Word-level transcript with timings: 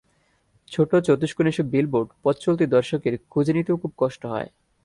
ছোট 0.71 0.91
চতুষ্কোণ 1.07 1.45
এসব 1.47 1.65
বিলবোর্ড 1.65 2.09
পথচলতি 2.23 2.65
দর্শকের 2.67 3.13
খুঁজে 3.29 3.53
নিতেও 3.53 3.77
খুব 3.77 3.91
কষ্ট 3.97 4.21
হয়। 4.25 4.49